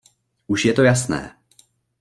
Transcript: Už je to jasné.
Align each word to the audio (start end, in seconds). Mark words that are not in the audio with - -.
Už 0.47 0.65
je 0.65 0.73
to 0.73 0.83
jasné. 0.83 1.37